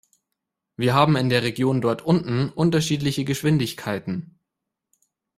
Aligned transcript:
Wir 0.77 0.95
haben 0.95 1.15
in 1.15 1.29
der 1.29 1.43
Region 1.43 1.79
dort 1.79 2.01
unten 2.01 2.49
unterschiedliche 2.49 3.23
Geschwindigkeiten. 3.23 4.39